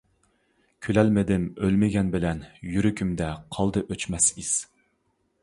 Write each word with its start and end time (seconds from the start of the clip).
كۈلەلمىدىم 0.85 1.45
ئۆلمىگەن 1.67 2.09
بىلەن، 2.15 2.41
يۈرىكىمدە 2.77 3.29
قالدى 3.59 3.85
ئۆچمەس 3.91 4.29
ئىز! 4.43 4.53